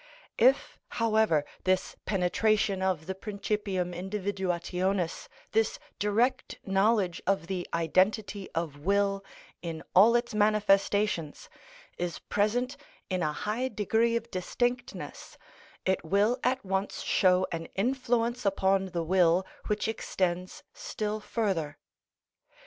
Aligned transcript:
If, 0.39 0.79
however, 0.97 1.45
this 1.63 1.95
penetration 2.07 2.81
of 2.81 3.05
the 3.05 3.13
principium 3.13 3.91
individuationis, 3.93 5.27
this 5.51 5.77
direct 5.99 6.57
knowledge 6.65 7.21
of 7.27 7.45
the 7.45 7.67
identity 7.71 8.49
of 8.55 8.79
will 8.79 9.23
in 9.61 9.83
all 9.95 10.15
its 10.15 10.33
manifestations, 10.33 11.51
is 11.99 12.17
present 12.17 12.77
in 13.11 13.21
a 13.21 13.31
high 13.31 13.67
degree 13.67 14.15
of 14.15 14.31
distinctness, 14.31 15.37
it 15.85 16.03
will 16.03 16.39
at 16.43 16.65
once 16.65 17.03
show 17.03 17.45
an 17.51 17.67
influence 17.75 18.43
upon 18.43 18.87
the 18.87 19.03
will 19.03 19.45
which 19.67 19.87
extends 19.87 20.63
still 20.73 21.19
further. 21.19 21.77